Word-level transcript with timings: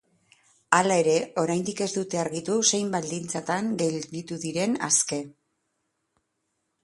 Hala 0.75 0.95
ere, 1.01 1.17
oraindik 1.41 1.81
ez 1.85 1.89
dute 1.97 2.21
argitu 2.21 2.55
zein 2.71 2.89
baldintzatan 2.95 3.69
gelditu 3.81 4.37
diren 4.47 4.75
aske. 4.87 5.23